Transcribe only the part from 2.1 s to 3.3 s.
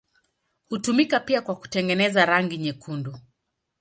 rangi nyekundu.